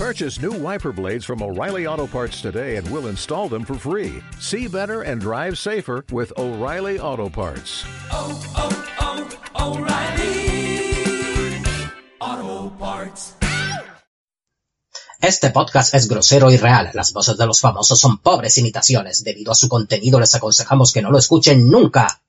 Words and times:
Purchase 0.00 0.40
new 0.40 0.52
wiper 0.52 0.92
blades 0.92 1.26
from 1.26 1.42
O'Reilly 1.42 1.86
Auto 1.86 2.06
Parts 2.06 2.40
today 2.40 2.76
and 2.76 2.90
we'll 2.90 3.08
install 3.08 3.50
them 3.50 3.66
for 3.66 3.74
free. 3.74 4.22
See 4.38 4.66
better 4.66 5.02
and 5.02 5.20
drive 5.20 5.58
safer 5.58 6.06
with 6.10 6.32
O'Reilly 6.38 6.98
Auto 6.98 7.28
Parts. 7.28 7.84
Oh, 8.10 8.32
oh, 8.56 8.72
oh, 9.58 9.76
O'Reilly 9.76 10.40
Auto 12.18 12.70
Parts. 12.78 13.34
Este 15.20 15.50
podcast 15.50 15.92
es 15.92 16.08
grosero 16.08 16.50
y 16.50 16.56
real. 16.56 16.92
Las 16.94 17.12
voces 17.12 17.36
de 17.36 17.46
los 17.46 17.60
famosos 17.60 18.00
son 18.00 18.22
pobres 18.22 18.56
imitaciones. 18.56 19.22
Debido 19.22 19.52
a 19.52 19.54
su 19.54 19.68
contenido 19.68 20.18
les 20.18 20.34
aconsejamos 20.34 20.94
que 20.94 21.02
no 21.02 21.10
lo 21.10 21.18
escuchen 21.18 21.68
nunca. 21.68 22.22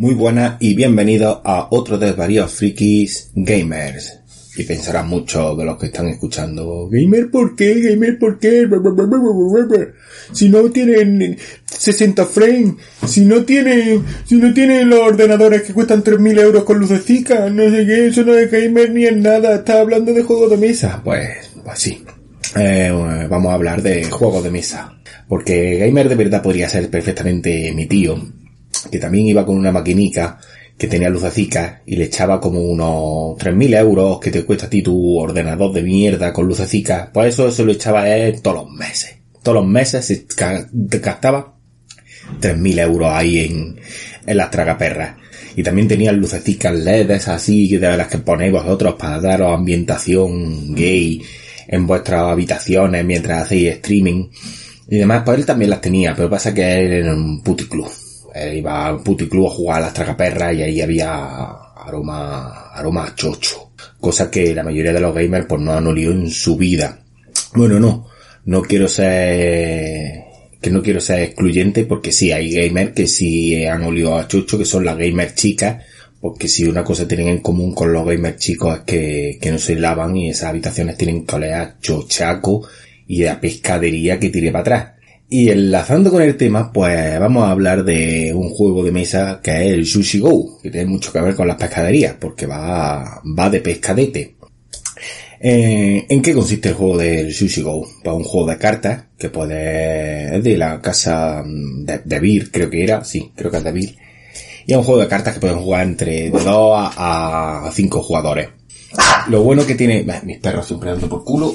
Muy 0.00 0.14
buenas 0.14 0.58
y 0.60 0.76
bienvenidos 0.76 1.40
a 1.42 1.66
otro 1.72 1.98
de 1.98 2.12
varios 2.12 2.52
frikis 2.52 3.32
gamers. 3.34 4.20
Y 4.56 4.62
pensarán 4.62 5.08
mucho 5.08 5.56
de 5.56 5.64
los 5.64 5.76
que 5.76 5.86
están 5.86 6.06
escuchando, 6.06 6.88
gamer 6.88 7.32
por 7.32 7.56
qué, 7.56 7.80
gamer 7.80 8.16
por 8.16 8.38
qué, 8.38 8.68
si 10.32 10.50
no 10.50 10.70
tienen 10.70 11.36
60 11.64 12.26
frames, 12.26 12.74
si 13.08 13.24
no 13.24 13.44
tienen, 13.44 14.04
si 14.24 14.36
no 14.36 14.54
tienen 14.54 14.88
los 14.88 15.00
ordenadores 15.00 15.62
que 15.62 15.74
cuestan 15.74 16.04
3.000 16.04 16.42
euros 16.42 16.62
con 16.62 16.78
lucecitas, 16.78 17.52
no 17.52 17.68
sé 17.68 17.84
qué, 17.84 18.06
eso 18.06 18.22
no 18.22 18.34
es 18.34 18.48
gamer 18.52 18.92
ni 18.92 19.04
es 19.04 19.16
nada, 19.16 19.56
está 19.56 19.80
hablando 19.80 20.12
de 20.12 20.22
juegos 20.22 20.48
de 20.48 20.58
mesa. 20.58 21.00
Pues, 21.02 21.50
pues 21.64 21.76
sí. 21.76 22.04
Eh, 22.54 23.26
vamos 23.28 23.50
a 23.50 23.54
hablar 23.54 23.82
de 23.82 24.04
juegos 24.04 24.44
de 24.44 24.52
mesa. 24.52 24.96
Porque 25.28 25.78
gamer 25.78 26.08
de 26.08 26.14
verdad 26.14 26.40
podría 26.40 26.68
ser 26.68 26.88
perfectamente 26.88 27.72
mi 27.74 27.86
tío, 27.86 28.16
que 28.90 28.98
también 28.98 29.26
iba 29.26 29.44
con 29.44 29.56
una 29.56 29.72
maquinica 29.72 30.38
que 30.78 30.86
tenía 30.86 31.10
lucecicas 31.10 31.80
y 31.86 31.96
le 31.96 32.04
echaba 32.04 32.40
como 32.40 32.60
unos 32.60 33.36
3.000 33.36 33.78
euros 33.78 34.20
que 34.20 34.30
te 34.30 34.44
cuesta 34.44 34.66
a 34.66 34.70
ti 34.70 34.80
tu 34.80 35.18
ordenador 35.18 35.72
de 35.72 35.82
mierda 35.82 36.32
con 36.32 36.46
lucecicas, 36.46 37.08
pues 37.12 37.34
eso 37.34 37.50
se 37.50 37.64
lo 37.64 37.72
echaba 37.72 38.08
él 38.08 38.40
todos 38.40 38.64
los 38.64 38.70
meses. 38.70 39.16
Todos 39.42 39.56
los 39.56 39.66
meses 39.66 40.04
se 40.04 40.26
gastaba 41.00 41.56
3.000 42.40 42.80
euros 42.80 43.08
ahí 43.12 43.40
en, 43.40 43.80
en 44.24 44.36
las 44.36 44.50
tragaperras. 44.50 45.16
Y 45.56 45.64
también 45.64 45.88
tenía 45.88 46.12
lucecicas 46.12 46.72
LEDs 46.72 47.26
así 47.26 47.76
de 47.76 47.96
las 47.96 48.06
que 48.06 48.18
ponéis 48.18 48.52
vosotros 48.52 48.94
para 48.94 49.20
daros 49.20 49.52
ambientación 49.52 50.74
gay 50.76 51.20
en 51.66 51.86
vuestras 51.86 52.22
habitaciones 52.30 53.04
mientras 53.04 53.42
hacéis 53.42 53.72
streaming. 53.72 54.28
Y 54.88 54.98
demás, 54.98 55.22
pues 55.24 55.38
él 55.38 55.46
también 55.46 55.70
las 55.70 55.80
tenía, 55.80 56.14
pero 56.14 56.30
pasa 56.30 56.54
que 56.54 56.62
él 56.62 56.92
era 56.92 57.12
un 57.12 57.42
puticlub. 57.42 57.90
Iba 58.34 58.86
al 58.86 59.02
puticlub 59.02 59.46
a 59.46 59.50
jugar 59.50 59.78
a 59.78 59.86
las 59.86 59.94
tragaperras 59.94 60.54
y 60.54 60.62
ahí 60.62 60.80
había 60.80 61.46
aroma, 61.88 62.70
aroma 62.72 63.06
a 63.06 63.14
chocho. 63.14 63.72
Cosa 64.00 64.30
que 64.30 64.54
la 64.54 64.62
mayoría 64.62 64.92
de 64.92 65.00
los 65.00 65.14
gamers 65.14 65.46
pues 65.46 65.60
no 65.60 65.72
han 65.72 65.86
olido 65.86 66.12
en 66.12 66.30
su 66.30 66.56
vida. 66.56 67.00
Bueno, 67.54 67.80
no. 67.80 68.06
No 68.44 68.62
quiero 68.62 68.88
ser, 68.88 70.24
que 70.60 70.70
no 70.70 70.82
quiero 70.82 71.00
ser 71.00 71.20
excluyente 71.20 71.84
porque 71.84 72.12
sí, 72.12 72.32
hay 72.32 72.50
gamers 72.50 72.92
que 72.92 73.06
sí 73.06 73.64
han 73.64 73.84
olido 73.84 74.16
a 74.16 74.26
chocho, 74.26 74.58
que 74.58 74.64
son 74.64 74.84
las 74.84 74.96
gamers 74.96 75.34
chicas, 75.34 75.84
porque 76.20 76.48
si 76.48 76.64
una 76.64 76.84
cosa 76.84 77.06
tienen 77.06 77.28
en 77.28 77.38
común 77.38 77.74
con 77.74 77.92
los 77.92 78.06
gamers 78.06 78.38
chicos 78.38 78.78
es 78.78 78.82
que, 78.84 79.38
que 79.40 79.50
no 79.50 79.58
se 79.58 79.76
lavan 79.76 80.16
y 80.16 80.30
esas 80.30 80.50
habitaciones 80.50 80.96
tienen 80.96 81.26
que 81.26 81.36
oler 81.36 81.54
a 81.54 81.78
chochaco 81.80 82.66
y 83.06 83.24
a 83.24 83.40
pescadería 83.40 84.18
que 84.18 84.30
tire 84.30 84.50
para 84.50 84.60
atrás. 84.60 84.97
Y 85.30 85.50
enlazando 85.50 86.10
con 86.10 86.22
el 86.22 86.36
tema, 86.36 86.72
pues 86.72 87.20
vamos 87.20 87.44
a 87.44 87.50
hablar 87.50 87.84
de 87.84 88.32
un 88.34 88.48
juego 88.48 88.82
de 88.82 88.92
mesa 88.92 89.40
que 89.42 89.50
es 89.50 89.72
el 89.74 89.84
Sushi 89.84 90.20
Go, 90.20 90.58
que 90.62 90.70
tiene 90.70 90.86
mucho 90.86 91.12
que 91.12 91.20
ver 91.20 91.34
con 91.34 91.46
las 91.46 91.58
pescaderías, 91.58 92.14
porque 92.18 92.46
va, 92.46 93.20
va 93.38 93.50
de 93.50 93.60
pescadete. 93.60 94.36
Eh, 95.40 96.06
¿En 96.08 96.22
qué 96.22 96.32
consiste 96.32 96.70
el 96.70 96.74
juego 96.74 96.96
del 96.96 97.34
Sushi 97.34 97.60
Go? 97.60 97.86
Pues 98.02 98.16
un 98.16 98.24
juego 98.24 98.50
de 98.50 98.56
cartas 98.56 99.04
que 99.18 99.28
puede, 99.28 100.36
es 100.36 100.42
de 100.42 100.56
la 100.56 100.80
casa 100.80 101.44
de, 101.44 101.98
de 102.04 102.20
Beer, 102.20 102.50
creo 102.50 102.70
que 102.70 102.82
era, 102.82 103.04
sí, 103.04 103.30
creo 103.36 103.50
que 103.50 103.58
es 103.58 103.64
de 103.64 103.72
Beer. 103.72 103.96
Y 104.66 104.72
es 104.72 104.78
un 104.78 104.84
juego 104.84 105.00
de 105.00 105.08
cartas 105.08 105.34
que 105.34 105.40
pueden 105.40 105.58
jugar 105.58 105.86
entre 105.86 106.30
de 106.30 106.40
2 106.40 106.44
a 106.44 107.70
5 107.72 108.02
jugadores. 108.02 108.48
Lo 109.28 109.42
bueno 109.42 109.66
que 109.66 109.74
tiene, 109.74 110.06
mis 110.24 110.38
perros 110.38 110.66
siempre 110.66 110.90
dando 110.90 111.08
por 111.08 111.24
culo, 111.24 111.54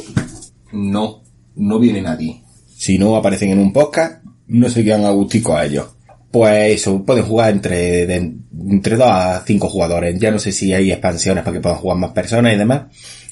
no, 0.72 1.24
no 1.56 1.80
viene 1.80 2.02
nadie. 2.02 2.43
Si 2.76 2.98
no 2.98 3.16
aparecen 3.16 3.50
en 3.52 3.60
un 3.60 3.72
podcast, 3.74 4.24
no 4.48 4.70
se 4.70 4.84
quedan 4.84 5.06
a 5.06 5.12
gustico 5.12 5.56
a 5.56 5.66
ellos. 5.66 5.88
Pues 6.32 6.80
eso, 6.80 7.04
pueden 7.04 7.26
jugar 7.26 7.52
entre, 7.52 8.06
de- 8.08 8.34
entre 8.70 8.96
2 8.98 9.08
a 9.10 9.44
5 9.46 9.70
jugadores. 9.70 10.20
Ya 10.20 10.32
no 10.32 10.40
sé 10.40 10.52
si 10.52 10.74
hay 10.74 10.92
expansiones 10.92 11.44
para 11.44 11.56
que 11.56 11.62
puedan 11.62 11.78
jugar 11.78 11.98
más 11.98 12.12
personas 12.12 12.54
y 12.54 12.58
demás. 12.58 12.84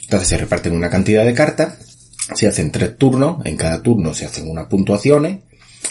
Entonces 0.04 0.28
se 0.30 0.38
reparten 0.38 0.74
una 0.76 0.90
cantidad 0.90 1.26
de 1.26 1.34
cartas, 1.34 1.78
se 2.36 2.48
hacen 2.48 2.72
tres 2.72 2.98
turnos, 2.98 3.46
en 3.46 3.56
cada 3.58 3.82
turno 3.82 4.14
se 4.14 4.26
hacen 4.26 4.50
unas 4.50 4.68
puntuaciones, 4.68 5.40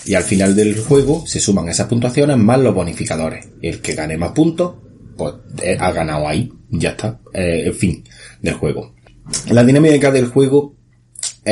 y 0.04 0.14
al 0.14 0.22
final 0.22 0.54
del 0.54 0.78
juego 0.78 1.26
se 1.26 1.40
suman 1.40 1.68
esas 1.68 1.88
puntuaciones 1.88 2.36
más 2.36 2.60
los 2.60 2.74
bonificadores. 2.74 3.48
El 3.62 3.80
que 3.80 3.94
gane 3.94 4.16
más 4.16 4.32
puntos, 4.32 4.74
pues 5.16 5.34
eh, 5.62 5.76
ha 5.80 5.90
ganado 5.90 6.28
ahí, 6.28 6.52
ya 6.70 6.90
está, 6.90 7.18
eh, 7.32 7.62
el 7.66 7.74
fin 7.74 8.04
del 8.40 8.54
juego. 8.54 8.94
La 9.50 9.64
dinámica 9.64 10.10
del 10.10 10.26
juego, 10.26 10.74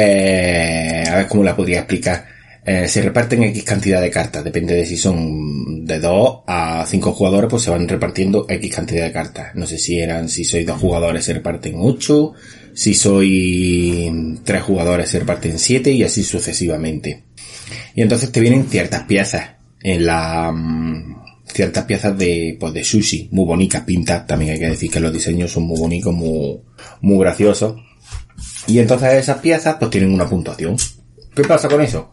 eh, 0.01 1.05
a 1.11 1.17
ver 1.17 1.27
cómo 1.27 1.43
la 1.43 1.57
podría 1.57 1.79
explicar. 1.79 2.25
Eh, 2.65 2.87
se 2.87 3.01
reparten 3.03 3.43
X 3.45 3.65
cantidad 3.65 4.01
de 4.01 4.11
cartas, 4.11 4.45
depende 4.45 4.75
de 4.75 4.85
si 4.85 4.97
son 4.97 5.87
de 5.87 5.99
2 5.99 6.41
a 6.47 6.85
5 6.87 7.13
jugadores, 7.13 7.49
pues 7.49 7.63
se 7.63 7.71
van 7.71 7.89
repartiendo 7.89 8.47
X 8.49 8.75
cantidad 8.75 9.05
de 9.07 9.13
cartas. 9.13 9.55
No 9.55 9.67
sé 9.67 9.79
si 9.79 9.99
eran, 9.99 10.29
si 10.29 10.45
sois 10.45 10.67
dos 10.67 10.79
jugadores 10.79 11.25
se 11.25 11.33
reparten 11.33 11.77
8, 11.79 12.33
si 12.75 12.95
sois 12.95 14.13
3 14.45 14.63
jugadores 14.63 15.09
se 15.09 15.21
reparten 15.21 15.59
7 15.59 15.91
y 15.93 16.03
así 16.03 16.23
sucesivamente. 16.23 17.25
Y 17.95 18.03
entonces 18.03 18.31
te 18.31 18.41
vienen 18.41 18.69
ciertas 18.69 19.05
piezas 19.05 19.51
en 19.83 20.05
la, 20.05 20.53
mm, 20.53 21.17
ciertas 21.47 21.85
piezas 21.87 22.17
de, 22.19 22.57
pues 22.61 22.73
de 22.75 22.85
sushi, 22.85 23.31
muy 23.33 23.47
bonitas, 23.47 23.83
pintas, 23.85 24.27
también 24.27 24.53
hay 24.53 24.59
que 24.59 24.69
decir 24.69 24.91
que 24.91 25.01
los 25.01 25.13
diseños 25.13 25.51
son 25.51 25.65
muy 25.65 25.79
bonitos, 25.79 26.15
muy, 26.15 26.61
muy 27.01 27.19
graciosos. 27.19 27.81
Y 28.69 28.79
entonces 28.79 29.15
esas 29.15 29.39
piezas 29.39 29.77
pues 29.79 29.91
tienen 29.91 30.13
una 30.13 30.29
puntuación. 30.29 30.77
¿Qué 31.35 31.43
pasa 31.43 31.69
con 31.69 31.81
eso? 31.81 32.13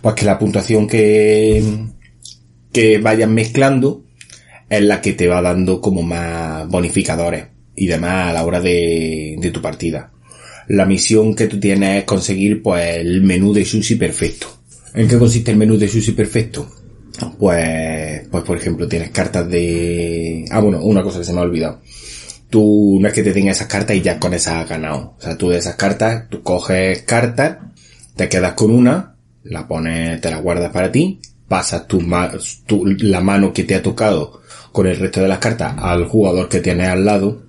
Pues 0.00 0.14
que 0.14 0.24
la 0.24 0.38
puntuación 0.38 0.86
que, 0.86 1.62
que 2.72 2.98
vayan 2.98 3.34
mezclando 3.34 4.04
es 4.70 4.82
la 4.82 5.00
que 5.00 5.14
te 5.14 5.26
va 5.26 5.42
dando 5.42 5.80
como 5.80 6.02
más 6.02 6.68
bonificadores 6.68 7.46
y 7.74 7.86
demás 7.86 8.30
a 8.30 8.32
la 8.32 8.44
hora 8.44 8.60
de, 8.60 9.36
de 9.38 9.50
tu 9.50 9.60
partida. 9.60 10.12
La 10.68 10.86
misión 10.86 11.34
que 11.34 11.48
tú 11.48 11.58
tienes 11.58 12.00
es 12.00 12.04
conseguir 12.04 12.62
pues 12.62 12.98
el 12.98 13.22
menú 13.22 13.52
de 13.52 13.64
sushi 13.64 13.96
perfecto. 13.96 14.46
¿En 14.94 15.08
qué 15.08 15.18
consiste 15.18 15.50
el 15.50 15.56
menú 15.56 15.76
de 15.76 15.88
sushi 15.88 16.12
perfecto? 16.12 16.70
Pues, 17.38 18.28
pues 18.30 18.44
por 18.44 18.56
ejemplo 18.56 18.86
tienes 18.86 19.10
cartas 19.10 19.48
de... 19.48 20.44
Ah, 20.50 20.60
bueno, 20.60 20.82
una 20.82 21.02
cosa 21.02 21.18
que 21.18 21.24
se 21.24 21.32
me 21.32 21.40
ha 21.40 21.42
olvidado. 21.42 21.80
Tú 22.50 22.98
no 23.00 23.08
es 23.08 23.14
que 23.14 23.22
te 23.22 23.32
den 23.32 23.48
esas 23.48 23.66
cartas 23.66 23.96
y 23.96 24.00
ya 24.00 24.18
con 24.18 24.32
esas 24.34 24.54
has 24.54 24.68
ganado. 24.68 25.14
O 25.18 25.20
sea, 25.20 25.36
tú 25.36 25.50
de 25.50 25.58
esas 25.58 25.74
cartas, 25.76 26.28
tú 26.30 26.42
coges 26.42 27.02
cartas, 27.02 27.58
te 28.16 28.28
quedas 28.28 28.54
con 28.54 28.70
una, 28.70 29.16
la 29.44 29.68
pones, 29.68 30.20
te 30.20 30.30
la 30.30 30.38
guardas 30.38 30.72
para 30.72 30.90
ti, 30.90 31.20
pasas 31.46 31.86
tu, 31.86 32.02
tu- 32.66 32.86
la 32.86 33.20
mano 33.20 33.52
que 33.52 33.64
te 33.64 33.74
ha 33.74 33.82
tocado 33.82 34.40
con 34.72 34.86
el 34.86 34.96
resto 34.98 35.20
de 35.20 35.28
las 35.28 35.38
cartas 35.38 35.74
al 35.78 36.06
jugador 36.06 36.48
que 36.48 36.60
tienes 36.60 36.88
al 36.88 37.04
lado 37.04 37.42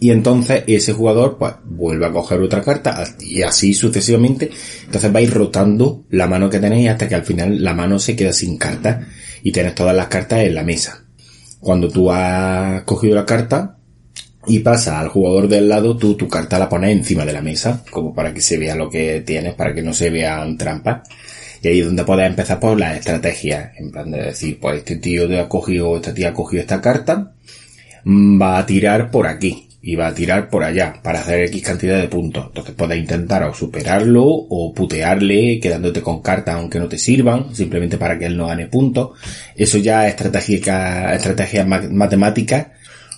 y 0.00 0.10
entonces 0.10 0.64
ese 0.66 0.92
jugador 0.92 1.36
pues 1.38 1.52
vuelve 1.64 2.06
a 2.06 2.12
coger 2.12 2.40
otra 2.40 2.62
carta 2.62 3.04
y 3.20 3.42
así 3.42 3.74
sucesivamente 3.74 4.50
entonces 4.86 5.12
vais 5.12 5.32
rotando 5.32 6.04
la 6.10 6.26
mano 6.26 6.48
que 6.50 6.58
tenéis 6.58 6.88
hasta 6.90 7.08
que 7.08 7.14
al 7.14 7.24
final 7.24 7.62
la 7.62 7.74
mano 7.74 7.98
se 7.98 8.16
queda 8.16 8.32
sin 8.32 8.56
cartas 8.56 9.06
y 9.42 9.52
tienes 9.52 9.74
todas 9.74 9.94
las 9.94 10.08
cartas 10.08 10.40
en 10.40 10.54
la 10.54 10.62
mesa 10.64 11.04
Cuando 11.60 11.88
tú 11.88 12.10
has 12.10 12.82
cogido 12.84 13.14
la 13.14 13.26
carta 13.26 13.76
y 14.46 14.58
pasa 14.58 14.98
al 14.98 15.08
jugador 15.08 15.48
del 15.48 15.68
lado, 15.68 15.96
tú 15.96 16.14
tu 16.14 16.28
carta 16.28 16.58
la 16.58 16.68
pones 16.68 16.90
encima 16.90 17.24
de 17.24 17.32
la 17.32 17.42
mesa, 17.42 17.84
como 17.90 18.14
para 18.14 18.34
que 18.34 18.40
se 18.40 18.58
vea 18.58 18.74
lo 18.74 18.90
que 18.90 19.20
tienes, 19.20 19.54
para 19.54 19.74
que 19.74 19.82
no 19.82 19.92
se 19.92 20.10
vean 20.10 20.56
trampas. 20.56 21.08
Y 21.62 21.68
ahí 21.68 21.78
es 21.80 21.86
donde 21.86 22.04
puedes 22.04 22.26
empezar 22.26 22.58
por 22.58 22.78
la 22.78 22.96
estrategia, 22.96 23.72
en 23.76 23.92
plan 23.92 24.10
de 24.10 24.20
decir, 24.20 24.58
pues 24.60 24.78
este 24.78 24.96
tío 24.96 25.28
te 25.28 25.38
ha 25.38 25.48
cogido, 25.48 25.96
esta 25.96 26.12
tía 26.12 26.30
ha 26.30 26.34
cogido 26.34 26.62
esta 26.62 26.80
carta, 26.80 27.34
mm, 28.04 28.40
va 28.42 28.58
a 28.58 28.66
tirar 28.66 29.12
por 29.12 29.28
aquí 29.28 29.68
y 29.80 29.94
va 29.94 30.08
a 30.08 30.14
tirar 30.14 30.48
por 30.50 30.64
allá 30.64 30.94
para 31.02 31.20
hacer 31.20 31.44
X 31.44 31.62
cantidad 31.62 32.00
de 32.00 32.08
puntos. 32.08 32.46
Entonces 32.48 32.74
puedes 32.74 32.98
intentar 32.98 33.44
o 33.44 33.54
superarlo 33.54 34.24
o 34.24 34.72
putearle 34.74 35.60
quedándote 35.60 36.02
con 36.02 36.20
cartas 36.20 36.56
aunque 36.56 36.80
no 36.80 36.88
te 36.88 36.98
sirvan, 36.98 37.54
simplemente 37.54 37.96
para 37.96 38.18
que 38.18 38.26
él 38.26 38.36
no 38.36 38.48
gane 38.48 38.66
puntos. 38.66 39.10
Eso 39.56 39.78
ya 39.78 40.06
es 40.06 40.14
estrategia, 40.14 41.14
estrategia 41.14 41.64
matemática 41.64 42.72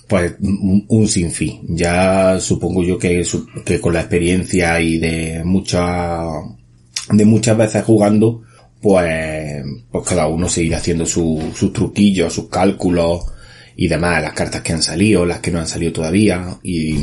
pues 0.07 0.35
un, 0.39 0.85
un 0.87 1.07
sinfín. 1.07 1.61
Ya 1.75 2.39
supongo 2.39 2.83
yo 2.83 2.97
que, 2.97 3.23
que 3.63 3.79
con 3.79 3.93
la 3.93 4.01
experiencia 4.01 4.79
y 4.79 4.97
de 4.97 5.43
muchas, 5.43 6.27
de 7.11 7.25
muchas 7.25 7.57
veces 7.57 7.83
jugando, 7.83 8.41
pues, 8.81 9.63
pues 9.91 10.07
cada 10.07 10.27
uno 10.27 10.47
se 10.47 10.63
irá 10.63 10.77
haciendo 10.77 11.05
sus 11.05 11.73
truquillos, 11.73 12.33
sus 12.33 12.49
cálculos, 12.49 13.25
y 13.75 13.87
demás, 13.87 14.21
las 14.21 14.33
cartas 14.33 14.61
que 14.61 14.73
han 14.73 14.81
salido, 14.81 15.25
las 15.25 15.39
que 15.39 15.51
no 15.51 15.59
han 15.59 15.67
salido 15.67 15.91
todavía, 15.91 16.57
y, 16.63 16.95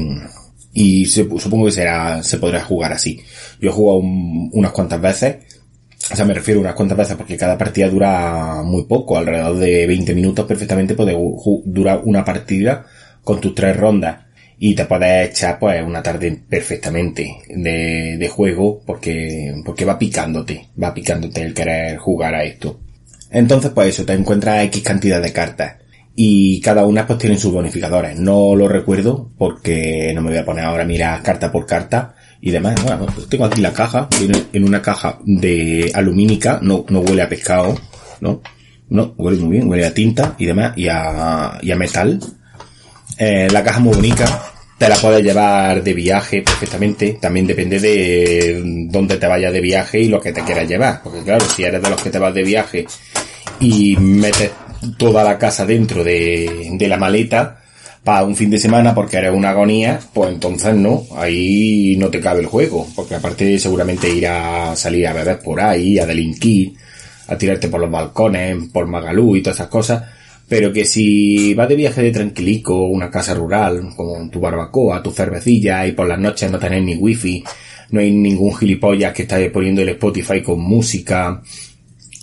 y 0.72 1.04
supongo 1.04 1.66
que 1.66 1.72
será, 1.72 2.22
se 2.22 2.38
podrá 2.38 2.62
jugar 2.64 2.92
así. 2.92 3.20
Yo 3.60 3.70
he 3.70 3.72
jugado 3.72 3.98
unas 3.98 4.72
cuantas 4.72 5.00
veces, 5.00 5.51
o 6.12 6.16
sea, 6.16 6.24
me 6.24 6.34
refiero 6.34 6.60
a 6.60 6.62
unas 6.62 6.74
cuantas 6.74 6.98
veces 6.98 7.16
porque 7.16 7.36
cada 7.36 7.56
partida 7.56 7.88
dura 7.88 8.62
muy 8.62 8.84
poco, 8.84 9.16
alrededor 9.16 9.56
de 9.56 9.86
20 9.86 10.14
minutos 10.14 10.46
perfectamente 10.46 10.94
puede 10.94 11.16
durar 11.64 12.02
una 12.04 12.24
partida 12.24 12.84
con 13.24 13.40
tus 13.40 13.54
tres 13.54 13.76
rondas 13.76 14.26
y 14.58 14.74
te 14.74 14.84
puedes 14.84 15.30
echar 15.30 15.58
pues 15.58 15.82
una 15.82 16.02
tarde 16.02 16.42
perfectamente 16.48 17.38
de, 17.48 18.16
de 18.18 18.28
juego 18.28 18.82
porque, 18.84 19.54
porque 19.64 19.84
va 19.84 19.98
picándote, 19.98 20.68
va 20.80 20.92
picándote 20.92 21.42
el 21.42 21.54
querer 21.54 21.96
jugar 21.96 22.34
a 22.34 22.44
esto. 22.44 22.78
Entonces 23.30 23.70
pues 23.70 23.88
eso, 23.88 24.04
te 24.04 24.12
encuentras 24.12 24.64
X 24.64 24.82
cantidad 24.82 25.22
de 25.22 25.32
cartas 25.32 25.76
y 26.14 26.60
cada 26.60 26.84
una 26.84 27.06
pues 27.06 27.18
tiene 27.18 27.38
sus 27.38 27.52
bonificadores. 27.52 28.18
No 28.18 28.54
lo 28.54 28.68
recuerdo 28.68 29.30
porque 29.38 30.12
no 30.14 30.20
me 30.20 30.30
voy 30.30 30.38
a 30.38 30.44
poner 30.44 30.64
ahora 30.64 30.82
a 30.82 30.86
mirar 30.86 31.22
carta 31.22 31.50
por 31.50 31.64
carta 31.64 32.14
y 32.42 32.50
demás. 32.50 32.74
Bueno, 32.82 33.06
tengo 33.30 33.46
aquí 33.46 33.60
la 33.62 33.72
caja, 33.72 34.08
en 34.52 34.64
una 34.64 34.82
caja 34.82 35.18
de 35.24 35.90
alumínica, 35.94 36.58
no, 36.60 36.84
no 36.88 37.00
huele 37.00 37.22
a 37.22 37.28
pescado, 37.28 37.78
¿no? 38.20 38.42
No, 38.90 39.14
huele 39.16 39.40
muy 39.40 39.52
bien, 39.56 39.68
huele 39.68 39.86
a 39.86 39.94
tinta 39.94 40.34
y 40.38 40.46
demás, 40.46 40.76
y 40.76 40.88
a, 40.88 41.58
y 41.62 41.70
a 41.70 41.76
metal. 41.76 42.18
Eh, 43.16 43.48
la 43.50 43.62
caja 43.62 43.78
muy 43.78 43.94
bonita, 43.94 44.42
te 44.76 44.88
la 44.88 44.96
puedes 44.96 45.22
llevar 45.22 45.84
de 45.84 45.94
viaje 45.94 46.42
perfectamente, 46.42 47.16
también 47.20 47.46
depende 47.46 47.78
de 47.78 48.88
dónde 48.90 49.18
te 49.18 49.28
vayas 49.28 49.52
de 49.52 49.60
viaje 49.60 50.00
y 50.00 50.08
lo 50.08 50.20
que 50.20 50.32
te 50.32 50.42
quieras 50.42 50.68
llevar, 50.68 51.00
porque 51.02 51.22
claro, 51.22 51.44
si 51.44 51.62
eres 51.62 51.80
de 51.80 51.90
los 51.90 52.02
que 52.02 52.10
te 52.10 52.18
vas 52.18 52.34
de 52.34 52.42
viaje 52.42 52.86
y 53.60 53.96
metes 53.96 54.50
toda 54.98 55.22
la 55.22 55.38
casa 55.38 55.64
dentro 55.64 56.02
de, 56.02 56.70
de 56.72 56.88
la 56.88 56.96
maleta 56.96 57.61
para 58.04 58.24
un 58.24 58.34
fin 58.34 58.50
de 58.50 58.58
semana 58.58 58.94
porque 58.94 59.18
eres 59.18 59.32
una 59.32 59.50
agonía, 59.50 60.00
pues 60.12 60.32
entonces 60.32 60.74
no, 60.74 61.04
ahí 61.16 61.96
no 61.98 62.08
te 62.08 62.20
cabe 62.20 62.40
el 62.40 62.46
juego, 62.46 62.86
porque 62.96 63.14
aparte 63.14 63.58
seguramente 63.58 64.12
ir 64.12 64.26
a 64.26 64.74
salir 64.74 65.06
a 65.06 65.12
beber 65.12 65.38
por 65.38 65.60
ahí, 65.60 65.98
a 65.98 66.06
delinquir, 66.06 66.74
a 67.28 67.38
tirarte 67.38 67.68
por 67.68 67.80
los 67.80 67.90
balcones, 67.90 68.68
por 68.72 68.86
Magalú 68.86 69.36
y 69.36 69.42
todas 69.42 69.58
esas 69.58 69.68
cosas, 69.68 70.02
pero 70.48 70.72
que 70.72 70.84
si 70.84 71.54
vas 71.54 71.68
de 71.68 71.76
viaje 71.76 72.02
de 72.02 72.10
tranquilico, 72.10 72.86
una 72.86 73.10
casa 73.10 73.34
rural, 73.34 73.90
como 73.96 74.28
tu 74.28 74.40
barbacoa, 74.40 75.02
tu 75.02 75.12
cervecilla 75.12 75.86
y 75.86 75.92
por 75.92 76.08
las 76.08 76.18
noches 76.18 76.50
no 76.50 76.58
tenés 76.58 76.82
ni 76.82 76.96
wifi, 76.96 77.44
no 77.90 78.00
hay 78.00 78.10
ningún 78.10 78.54
gilipollas 78.56 79.12
que 79.12 79.22
esté 79.22 79.48
poniendo 79.50 79.82
el 79.82 79.90
Spotify 79.90 80.42
con 80.42 80.60
música, 80.60 81.40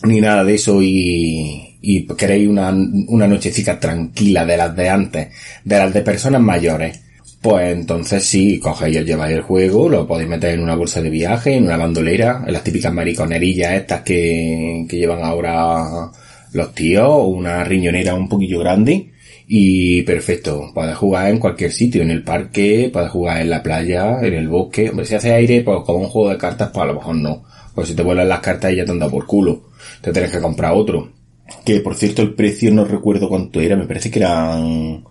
ni 0.04 0.20
nada 0.20 0.44
de 0.44 0.56
eso 0.56 0.82
y, 0.84 1.69
y 1.82 2.06
queréis 2.06 2.48
una, 2.48 2.70
una 2.70 3.28
nochecita 3.28 3.80
tranquila 3.80 4.46
de 4.46 4.58
las 4.58 4.76
de 4.76 4.90
antes, 4.90 5.28
de 5.64 5.78
las 5.78 5.94
de 5.94 6.02
personas 6.02 6.42
mayores, 6.42 7.00
pues 7.42 7.72
entonces 7.72 8.24
sí, 8.26 8.60
cogéis 8.60 8.98
y 8.98 9.04
lleváis 9.06 9.36
el 9.36 9.42
juego, 9.42 9.88
lo 9.88 10.06
podéis 10.06 10.30
meter 10.30 10.56
en 10.56 10.62
una 10.62 10.76
bolsa 10.76 11.02
de 11.02 11.10
viaje, 11.10 11.56
en 11.56 11.66
una 11.66 11.78
bandolera, 11.78 12.44
en 12.46 12.54
las 12.54 12.64
típicas 12.64 12.94
mariconerillas 12.94 13.74
estas 13.74 14.02
que, 14.02 14.86
que 14.90 14.98
llevan 14.98 15.24
ahora 15.24 16.12
los 16.52 16.74
tíos, 16.74 17.22
una 17.26 17.64
riñonera 17.64 18.14
un 18.14 18.28
poquillo 18.28 18.60
grande, 18.60 19.12
y 19.48 20.04
perfecto, 20.04 20.72
puedes 20.74 20.98
jugar 20.98 21.30
en 21.30 21.40
cualquier 21.40 21.72
sitio, 21.72 22.02
en 22.02 22.12
el 22.12 22.24
parque, 22.24 22.90
puedes 22.92 23.10
jugar 23.10 23.42
en 23.42 23.50
la 23.50 23.64
playa, 23.64 24.20
en 24.22 24.34
el 24.34 24.48
bosque, 24.50 24.90
hombre, 24.90 25.06
si 25.06 25.16
hace 25.16 25.34
aire, 25.34 25.62
pues 25.62 25.80
con 25.86 25.96
un 25.96 26.08
juego 26.08 26.30
de 26.30 26.38
cartas, 26.38 26.70
pues 26.74 26.84
a 26.84 26.88
lo 26.88 26.96
mejor 26.96 27.16
no, 27.16 27.44
pues 27.74 27.88
si 27.88 27.96
te 27.96 28.04
vuelan 28.04 28.28
las 28.28 28.42
cartas 28.42 28.74
y 28.74 28.76
ya 28.76 28.86
te 28.86 28.92
han 28.92 29.00
dado 29.00 29.12
por 29.12 29.26
culo, 29.26 29.70
te 30.02 30.12
tienes 30.12 30.32
que 30.32 30.42
comprar 30.42 30.74
otro 30.74 31.19
que 31.66 31.80
por 31.82 31.96
cierto 31.96 32.22
el 32.22 32.34
precio 32.34 32.72
no 32.72 32.86
recuerdo 32.86 33.30
cuánto 33.30 33.62
era, 33.62 33.76
me 33.76 33.86
parece 33.86 34.10
que 34.12 34.20
eran 34.20 35.04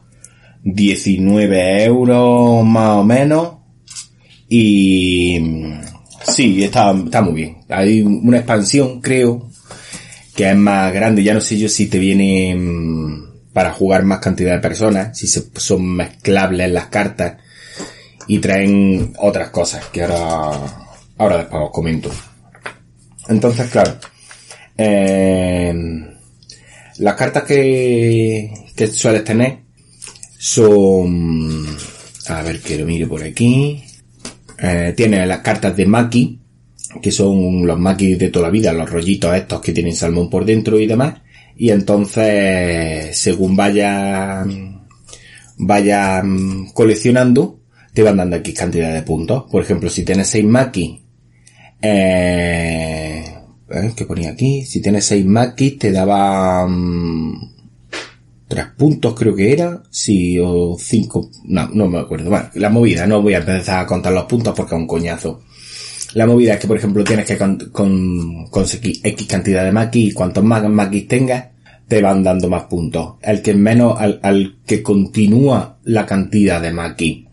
19 0.63 1.85
euros 1.85 2.65
más 2.65 2.97
o 2.97 3.05
menos. 3.05 3.55
Y 4.49 5.41
sí, 6.23 6.65
está, 6.65 6.93
está 6.93 7.23
muy 7.23 7.35
bien. 7.35 7.59
Hay 7.69 8.03
una 8.03 8.39
expansión, 8.39 9.01
creo, 9.01 9.49
que 10.35 10.51
es 10.51 10.57
más 10.57 10.93
grande. 10.93 11.23
Ya 11.23 11.35
no 11.35 11.41
sé 11.41 11.59
yo 11.59 11.69
si 11.69 11.87
te 11.87 11.99
viene 11.99 12.55
mm, 12.57 13.53
para 13.53 13.73
jugar 13.73 14.05
más 14.05 14.21
cantidad 14.21 14.55
de 14.55 14.61
personas, 14.61 15.19
si 15.19 15.27
son 15.27 15.97
mezclables 15.97 16.71
las 16.71 16.87
cartas 16.87 17.37
y 18.27 18.39
traen 18.39 19.15
otras 19.19 19.51
cosas 19.51 19.85
que 19.87 20.03
ahora, 20.03 20.59
ahora 21.19 21.39
después 21.39 21.63
os 21.65 21.71
comento. 21.71 22.11
Entonces, 23.29 23.71
claro, 23.71 23.97
eh, 24.77 25.75
las 26.99 27.15
cartas 27.15 27.45
que, 27.45 28.53
que 28.75 28.87
sueles 28.89 29.25
tener 29.25 29.59
son, 30.39 31.67
a 32.29 32.43
ver 32.43 32.61
que 32.61 32.79
lo 32.79 32.87
mire 32.87 33.07
por 33.07 33.23
aquí, 33.23 33.83
eh, 34.59 34.95
tiene 34.97 35.27
las 35.27 35.41
cartas 35.41 35.77
de 35.77 35.87
Maki, 35.87 36.41
que 37.03 37.13
son 37.13 37.67
los 37.67 37.79
Maki 37.79 38.15
de 38.15 38.29
toda 38.29 38.47
la 38.47 38.53
vida, 38.53 38.73
los 38.73 38.91
rollitos 38.91 39.35
estos 39.35 39.61
que 39.61 39.73
tienen 39.73 39.95
salmón 39.95 40.31
por 40.31 40.45
dentro 40.45 40.79
y 40.79 40.87
demás, 40.87 41.15
y 41.57 41.71
entonces, 41.71 43.19
según 43.19 43.57
vaya, 43.57 44.45
vaya 45.59 46.23
coleccionando, 46.73 47.61
te 47.93 48.03
van 48.05 48.17
dando 48.17 48.37
aquí 48.37 48.55
cantidad 48.55 48.95
de 48.95 49.03
puntos. 49.03 49.45
Por 49.51 49.63
ejemplo, 49.63 49.91
si 49.91 50.05
tienes 50.05 50.29
6 50.29 50.45
Maki, 50.45 51.03
eh, 51.83 53.18
¿eh? 53.71 53.93
que 53.95 54.07
ponía 54.07 54.31
aquí, 54.31 54.65
si 54.65 54.81
tienes 54.81 55.05
6 55.07 55.27
maquis 55.27 55.79
te 55.79 55.93
daba 55.93 56.67
3 58.49 58.67
puntos 58.77 59.15
creo 59.15 59.35
que 59.35 59.53
era, 59.53 59.83
si 59.91 60.39
o 60.39 60.77
5, 60.79 61.31
no, 61.45 61.69
no 61.69 61.89
me 61.89 61.99
acuerdo. 61.99 62.31
Bueno, 62.31 62.49
la 62.55 62.71
movida, 62.71 63.07
no 63.07 63.23
voy 63.23 63.35
a 63.35 63.39
empezar 63.39 63.81
a 63.81 63.87
contar 63.87 64.13
los 64.13 64.25
puntos 64.25 64.55
porque 64.57 64.75
es 64.75 64.81
un 64.81 64.87
coñazo. 64.87 65.43
La 66.15 66.27
movida 66.27 66.55
es 66.55 66.61
que, 66.61 66.67
por 66.67 66.79
ejemplo, 66.79 67.05
tienes 67.05 67.27
que 67.27 67.37
conseguir 68.51 68.97
X 69.03 69.27
cantidad 69.27 69.65
de 69.65 69.73
maquis 69.73 70.11
y 70.11 70.15
cuantos 70.15 70.43
más 70.43 70.67
maquis 70.69 71.07
tengas, 71.07 71.49
te 71.87 72.01
van 72.01 72.23
dando 72.23 72.49
más 72.49 72.65
puntos. 72.65 73.17
El 73.21 73.43
que 73.43 73.55
menos, 73.55 73.99
al, 73.99 74.19
al 74.23 74.57
que 74.67 74.83
continúa 74.83 75.79
la 75.85 76.07
cantidad 76.07 76.63
de 76.63 76.73
maquis 76.73 77.27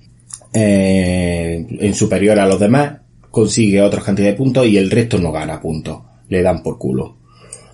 eh, 0.53 1.65
en 1.69 1.95
superior 1.95 2.37
a 2.39 2.45
los 2.45 2.59
demás, 2.59 2.97
consigue 3.31 3.81
otra 3.81 4.01
cantidad 4.01 4.27
de 4.27 4.33
puntos 4.33 4.67
y 4.67 4.77
el 4.77 4.91
resto 4.91 5.17
no 5.17 5.31
gana 5.31 5.61
puntos 5.61 6.04
le 6.29 6.41
dan 6.41 6.63
por 6.63 6.77
culo. 6.77 7.17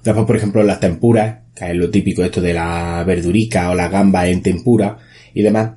Después, 0.03 0.25
por 0.25 0.35
ejemplo, 0.35 0.63
las 0.63 0.79
tempuras, 0.79 1.39
que 1.55 1.71
es 1.71 1.75
lo 1.75 1.89
típico 1.89 2.23
esto 2.23 2.41
de 2.41 2.53
la 2.53 3.03
verdurica 3.05 3.69
o 3.69 3.75
la 3.75 3.87
gamba 3.87 4.27
en 4.27 4.41
tempura 4.41 4.97
y 5.33 5.41
demás, 5.41 5.71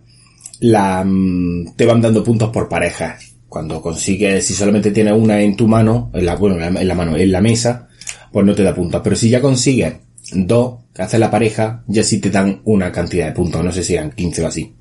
la, 0.60 1.04
mm, 1.04 1.74
te 1.76 1.84
van 1.84 2.00
dando 2.00 2.24
puntos 2.24 2.50
por 2.50 2.68
pareja. 2.68 3.18
Cuando 3.48 3.80
consigues, 3.82 4.46
si 4.46 4.54
solamente 4.54 4.90
tienes 4.90 5.14
una 5.14 5.40
en 5.40 5.56
tu 5.56 5.68
mano, 5.68 6.10
en 6.14 6.26
la, 6.26 6.36
bueno, 6.36 6.56
en 6.64 6.88
la 6.88 6.94
mano, 6.94 7.16
en 7.16 7.30
la 7.30 7.40
mesa, 7.40 7.88
pues 8.32 8.44
no 8.44 8.54
te 8.54 8.62
da 8.62 8.74
puntos. 8.74 9.00
Pero 9.04 9.14
si 9.14 9.28
ya 9.28 9.40
consigues 9.40 9.94
dos 10.32 10.80
que 10.92 11.02
hace 11.02 11.18
la 11.18 11.30
pareja, 11.30 11.84
ya 11.86 12.02
sí 12.02 12.18
te 12.18 12.30
dan 12.30 12.62
una 12.64 12.90
cantidad 12.90 13.26
de 13.26 13.32
puntos. 13.32 13.62
No 13.62 13.70
sé 13.70 13.84
si 13.84 13.94
eran 13.94 14.10
15 14.10 14.42
o 14.42 14.46
así. 14.46 14.74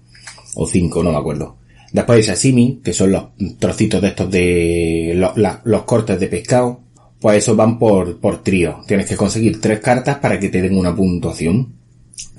O 0.55 0.65
5, 0.65 1.03
no 1.03 1.11
me 1.11 1.17
acuerdo. 1.17 1.57
Después 1.91 2.17
hay 2.17 2.23
sashimi, 2.23 2.81
que 2.83 2.93
son 2.93 3.11
los 3.11 3.25
trocitos 3.59 4.01
de 4.01 4.07
estos 4.07 4.31
de 4.31 5.13
los, 5.15 5.33
los 5.63 5.83
cortes 5.83 6.19
de 6.19 6.27
pescado 6.27 6.82
pues 7.23 7.37
eso 7.37 7.55
van 7.55 7.79
por, 7.79 8.19
por 8.19 8.43
trío. 8.43 8.81
Tienes 8.85 9.05
que 9.05 9.15
conseguir 9.15 9.61
tres 9.61 9.79
cartas 9.79 10.17
para 10.17 10.37
que 10.37 10.49
te 10.49 10.61
den 10.61 10.77
una 10.77 10.93
puntuación. 10.93 11.73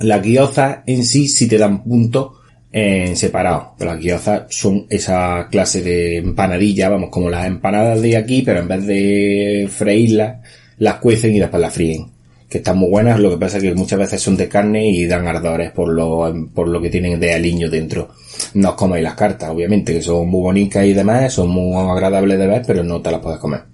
Las 0.00 0.22
guiozas 0.22 0.80
en 0.84 1.06
sí 1.06 1.26
sí 1.26 1.48
te 1.48 1.56
dan 1.56 1.82
puntos 1.82 2.32
en 2.70 3.16
separado. 3.16 3.72
Pero 3.78 3.92
las 3.92 4.00
guiozas 4.00 4.42
son 4.50 4.84
esa 4.90 5.48
clase 5.50 5.80
de 5.80 6.18
empanadilla, 6.18 6.90
vamos, 6.90 7.08
como 7.08 7.30
las 7.30 7.46
empanadas 7.46 8.02
de 8.02 8.14
aquí, 8.14 8.42
pero 8.42 8.60
en 8.60 8.68
vez 8.68 8.86
de 8.86 9.70
freírlas, 9.72 10.42
las 10.76 10.96
cuecen 10.96 11.34
y 11.34 11.40
después 11.40 11.62
las 11.62 11.72
fríen. 11.72 12.10
que 12.46 12.58
están 12.58 12.76
muy 12.76 12.90
buenas, 12.90 13.18
lo 13.18 13.30
que 13.30 13.38
pasa 13.38 13.56
es 13.56 13.62
que 13.62 13.74
muchas 13.74 13.98
veces 13.98 14.20
son 14.20 14.36
de 14.36 14.48
carne 14.50 14.86
y 14.86 15.06
dan 15.06 15.26
ardores 15.26 15.72
por 15.72 15.88
lo, 15.88 16.30
por 16.54 16.68
lo 16.68 16.82
que 16.82 16.90
tienen 16.90 17.18
de 17.18 17.32
aliño 17.32 17.70
dentro. 17.70 18.10
No 18.52 18.68
os 18.68 18.74
coméis 18.74 19.02
las 19.02 19.14
cartas, 19.14 19.48
obviamente, 19.48 19.94
que 19.94 20.02
son 20.02 20.28
muy 20.28 20.42
bonitas 20.42 20.84
y 20.84 20.92
demás, 20.92 21.32
son 21.32 21.48
muy 21.48 21.74
agradables 21.74 22.38
de 22.38 22.46
ver, 22.46 22.62
pero 22.66 22.84
no 22.84 23.00
te 23.00 23.10
las 23.10 23.20
puedes 23.20 23.40
comer. 23.40 23.73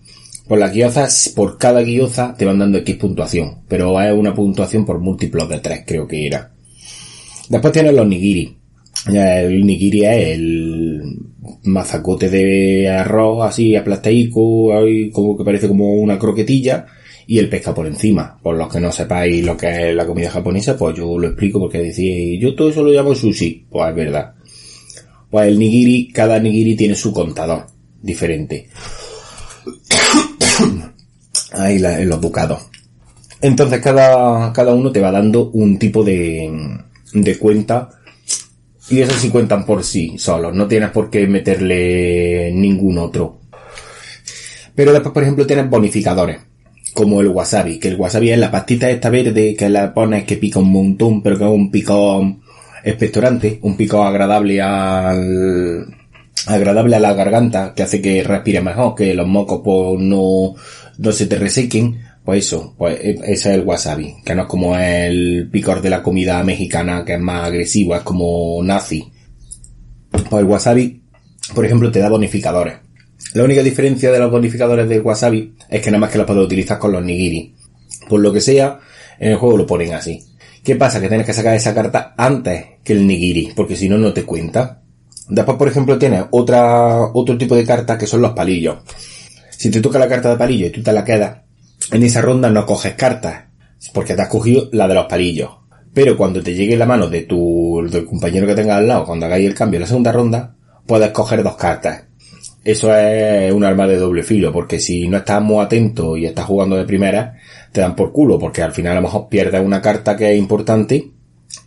Por 0.51 0.59
las 0.59 0.75
guiozas, 0.75 1.33
por 1.37 1.59
cada 1.59 1.81
guioza 1.83 2.35
te 2.37 2.45
van 2.45 2.59
dando 2.59 2.79
X 2.79 2.97
puntuación, 2.97 3.59
pero 3.69 4.01
es 4.01 4.13
una 4.13 4.35
puntuación 4.35 4.85
por 4.85 4.99
múltiplos 4.99 5.49
de 5.49 5.61
3, 5.61 5.85
creo 5.87 6.09
que 6.09 6.27
era. 6.27 6.51
Después 7.49 7.73
tienes 7.73 7.95
los 7.95 8.09
nigiri. 8.09 8.57
El 9.07 9.65
nigiri 9.65 10.05
es 10.07 10.29
el 10.31 11.03
mazacote 11.63 12.29
de 12.29 12.89
arroz 12.89 13.47
así 13.47 13.77
aplastaico, 13.77 14.73
como 15.13 15.39
que 15.39 15.45
parece 15.45 15.69
como 15.69 15.95
una 15.95 16.19
croquetilla, 16.19 16.85
y 17.29 17.39
el 17.39 17.49
pesca 17.49 17.73
por 17.73 17.87
encima. 17.87 18.37
Por 18.43 18.57
los 18.57 18.73
que 18.73 18.81
no 18.81 18.91
sepáis 18.91 19.47
lo 19.47 19.57
que 19.57 19.91
es 19.91 19.95
la 19.95 20.05
comida 20.05 20.31
japonesa, 20.31 20.77
pues 20.77 20.97
yo 20.97 21.17
lo 21.17 21.29
explico 21.29 21.61
porque 21.61 21.79
decís, 21.79 22.41
yo 22.41 22.57
todo 22.57 22.71
eso 22.71 22.83
lo 22.83 22.91
llamo 22.91 23.15
sushi. 23.15 23.67
Pues 23.71 23.89
es 23.89 23.95
verdad. 23.95 24.35
Pues 25.31 25.47
el 25.47 25.61
nigiri, 25.61 26.09
cada 26.09 26.41
nigiri 26.41 26.75
tiene 26.75 26.97
su 26.97 27.13
contador 27.13 27.67
diferente. 28.03 28.67
Ahí 31.53 31.83
en 31.83 32.09
los 32.09 32.21
bocados. 32.21 32.63
Entonces 33.41 33.81
cada, 33.81 34.53
cada 34.53 34.75
uno 34.75 34.93
te 34.93 35.01
va 35.01 35.11
dando 35.11 35.51
un 35.51 35.79
tipo 35.79 36.05
de, 36.05 36.79
de 37.13 37.39
cuenta 37.39 37.91
y 38.91 39.01
eso 39.01 39.13
sí 39.13 39.31
cuentan 39.31 39.65
por 39.65 39.85
sí 39.85 40.19
solos, 40.19 40.55
no 40.55 40.67
tienes 40.67 40.91
por 40.91 41.11
qué 41.11 41.27
meterle 41.27 42.51
ningún 42.53 42.99
otro. 42.99 43.39
Pero 44.75 44.93
después, 44.93 45.13
por 45.13 45.23
ejemplo, 45.23 45.47
tienes 45.47 45.71
bonificadores 45.71 46.41
como 46.95 47.21
el 47.21 47.29
wasabi, 47.29 47.79
que 47.79 47.89
el 47.89 47.97
wasabi 47.97 48.31
es 48.31 48.39
la 48.39 48.51
pastita 48.51 48.91
esta 48.91 49.11
verde 49.11 49.55
que 49.55 49.69
la 49.69 49.95
pones 49.95 50.25
que 50.25 50.37
pica 50.37 50.59
un 50.59 50.73
montón, 50.73 51.23
pero 51.23 51.39
que 51.39 51.45
es 51.45 51.51
un 51.51 51.71
picón 51.71 52.43
expectorante, 52.85 53.59
un 53.63 53.77
pico 53.77 54.03
agradable 54.03 54.61
al, 54.61 55.87
agradable 56.47 56.97
a 56.97 57.01
la 57.01 57.15
garganta, 57.15 57.75
que 57.75 57.83
hace 57.83 58.01
que 58.01 58.23
respire 58.23 58.61
mejor, 58.61 58.95
que 58.95 59.15
los 59.15 59.27
mocos 59.27 59.61
pues 59.65 60.01
no, 60.01 60.55
no 60.99 61.13
se 61.13 61.27
te 61.27 61.37
resequen, 61.37 62.01
pues 62.25 62.47
eso, 62.47 62.75
pues 62.77 62.99
e, 63.01 63.11
ese 63.11 63.33
es 63.33 63.47
el 63.47 63.63
wasabi, 63.63 64.17
que 64.25 64.35
no 64.35 64.43
es 64.43 64.49
como 64.49 64.77
el 64.77 65.49
picor 65.51 65.81
de 65.83 65.91
la 65.91 66.03
comida 66.03 66.43
mexicana, 66.45 67.05
que 67.05 67.15
es 67.15 67.21
más 67.21 67.47
agresivo, 67.47 67.97
es 67.97 68.03
como 68.03 68.61
nazi. 68.63 69.11
Pues 70.11 70.43
el 70.43 70.45
wasabi, 70.45 71.03
por 71.55 71.65
ejemplo, 71.65 71.91
te 71.91 72.01
da 72.01 72.09
bonificadores. 72.09 72.75
La 73.35 73.45
única 73.45 73.63
diferencia 73.63 74.11
de 74.11 74.19
los 74.19 74.31
bonificadores 74.31 74.89
del 74.89 75.03
wasabi 75.03 75.55
es 75.69 75.81
que 75.81 75.91
nada 75.91 76.01
más 76.01 76.11
que 76.11 76.19
los 76.19 76.27
puedes 76.27 76.45
utilizar 76.45 76.79
con 76.79 76.93
los 76.93 77.05
nigiri. 77.05 77.55
Por 78.09 78.21
lo 78.21 78.33
que 78.33 78.41
sea, 78.41 78.81
en 79.19 79.33
el 79.33 79.37
juego 79.37 79.57
lo 79.57 79.67
ponen 79.67 79.93
así. 79.93 80.25
¿Qué 80.65 80.77
pasa? 80.77 81.01
Que 81.01 81.09
tienes 81.09 81.27
que 81.27 81.33
sacar 81.33 81.55
esa 81.55 81.75
carta 81.75 82.15
antes 82.17 82.65
que 82.83 82.93
el 82.93 83.07
nigiri, 83.07 83.53
porque 83.55 83.77
si 83.77 83.89
no, 83.89 83.99
no 83.99 84.13
te 84.13 84.25
cuenta. 84.25 84.80
Después, 85.31 85.57
por 85.57 85.69
ejemplo, 85.69 85.99
tienes 85.99 86.25
otra, 86.31 87.11
otro 87.15 87.39
tipo 87.39 87.57
de 87.57 87.65
cartas 87.65 87.99
que 87.99 88.07
son 88.07 88.23
los 88.23 88.33
palillos. 88.33 88.79
Si 89.51 89.71
te 89.71 89.81
toca 89.81 89.99
la 89.99 90.09
carta 90.09 90.31
de 90.31 90.37
palillo 90.37 90.67
y 90.67 90.71
tú 90.71 90.83
te 90.83 90.93
la 90.93 91.05
quedas, 91.05 91.39
en 91.93 92.03
esa 92.03 92.21
ronda 92.21 92.51
no 92.51 92.67
coges 92.67 92.95
cartas, 92.95 93.45
porque 93.95 94.15
te 94.15 94.23
has 94.23 94.29
cogido 94.29 94.69
la 94.73 94.89
de 94.89 94.95
los 94.95 95.07
palillos. 95.07 95.51
Pero 95.93 96.17
cuando 96.17 96.43
te 96.43 96.55
llegue 96.55 96.77
la 96.77 96.87
mano 96.87 97.09
de 97.09 97.23
tu, 97.23 97.83
compañero 98.09 98.47
que 98.47 98.55
tengas 98.55 98.79
al 98.79 98.89
lado, 98.89 99.05
cuando 99.05 99.27
hagáis 99.27 99.47
el 99.47 99.55
cambio 99.55 99.79
en 99.79 99.83
la 99.83 99.89
segunda 99.89 100.13
ronda, 100.13 100.57
puedes 100.87 101.11
coger 101.11 101.43
dos 101.43 101.57
cartas 101.57 102.05
eso 102.65 102.95
es 102.95 103.53
un 103.53 103.65
arma 103.65 103.87
de 103.87 103.97
doble 103.97 104.23
filo, 104.23 104.53
porque 104.53 104.79
si 104.79 105.09
no 105.09 105.19
estás 105.19 105.43
muy 105.43 105.65
atento 105.65 106.17
y 106.17 106.27
estás 106.27 106.45
jugando 106.45 106.77
de 106.77 106.85
primera, 106.85 107.37
te 107.73 107.81
dan 107.81 107.97
por 107.97 108.13
culo, 108.13 108.39
porque 108.39 108.63
al 108.63 108.73
final 108.73 108.93
a 108.93 108.97
lo 108.97 109.03
mejor 109.03 109.29
pierdes 109.29 109.65
una 109.65 109.81
carta 109.81 110.17
que 110.17 110.33
es 110.33 110.39
importante 110.39 111.11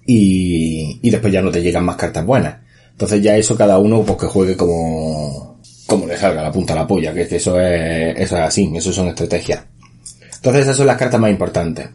y, 0.06 1.00
y 1.02 1.10
después 1.10 1.34
ya 1.34 1.42
no 1.42 1.50
te 1.50 1.62
llegan 1.62 1.86
más 1.86 1.96
cartas 1.96 2.26
buenas. 2.26 2.58
Entonces 2.94 3.22
ya 3.22 3.36
eso 3.38 3.56
cada 3.56 3.78
uno 3.78 4.04
pues 4.04 4.18
que 4.18 4.28
juegue 4.28 4.56
como, 4.56 5.60
como 5.86 6.08
le 6.08 6.18
salga 6.18 6.44
la 6.44 6.52
punta 6.52 6.74
a 6.74 6.78
la 6.78 6.88
polla, 6.88 7.14
que 7.14 7.22
eso 7.24 7.60
es, 7.60 8.18
eso 8.18 8.38
es 8.38 8.42
así, 8.42 8.72
eso 8.76 8.94
son 8.94 9.10
estrategias. 9.10 9.66
Entonces 10.36 10.64
esas 10.64 10.78
son 10.78 10.88
las 10.88 10.98
cartas 10.98 11.20
más 11.20 11.32
importantes. 11.32 11.90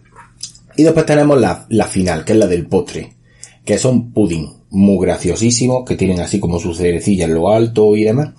Y 0.76 0.82
después 0.82 1.06
tenemos 1.06 1.40
la, 1.40 1.66
la 1.70 1.86
final, 1.86 2.24
que 2.24 2.32
es 2.32 2.38
la 2.38 2.46
del 2.46 2.66
postre, 2.66 3.12
que 3.64 3.78
son 3.78 4.12
pudding, 4.12 4.48
muy 4.70 5.04
graciosísimos, 5.04 5.84
que 5.84 5.96
tienen 5.96 6.20
así 6.20 6.38
como 6.38 6.58
sus 6.58 6.78
cerecillas 6.78 7.28
en 7.28 7.34
lo 7.34 7.50
alto 7.50 7.96
y 7.96 8.04
demás 8.04 8.30